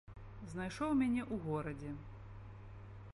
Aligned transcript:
Знайшоў 0.53 0.95
мяне 1.01 1.21
ў 1.33 1.35
горадзе. 1.45 1.91